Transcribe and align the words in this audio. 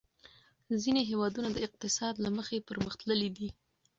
ځینې 0.81 1.01
هېوادونه 1.09 1.49
د 1.53 1.57
اقتصاد 1.67 2.13
له 2.23 2.29
مخې 2.37 2.65
پرمختللي 2.69 3.29
دي. 3.37 3.49